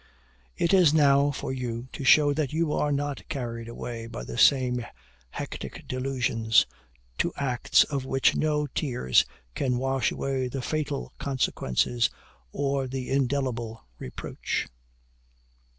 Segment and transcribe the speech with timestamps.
[0.57, 4.35] It is now for you to show that you are not carried away by the
[4.35, 4.83] same
[5.29, 6.65] hectic delusions,
[7.19, 12.09] to acts of which no tears can wash away the fatal consequences
[12.51, 14.67] or the indelible reproach."